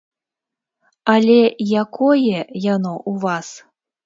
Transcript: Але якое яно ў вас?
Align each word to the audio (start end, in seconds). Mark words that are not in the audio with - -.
Але 1.13 1.35
якое 1.83 2.39
яно 2.75 2.93
ў 3.03 3.13
вас? 3.29 3.47